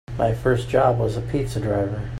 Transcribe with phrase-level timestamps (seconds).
[0.17, 2.09] My first job was as a pizza driver.